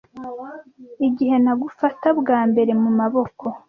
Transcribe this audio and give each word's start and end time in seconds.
Igihe 1.07 1.35
nagufata 1.43 2.07
bwa 2.19 2.39
mbere 2.49 2.71
mu 2.81 2.89
maboko, 2.99 3.45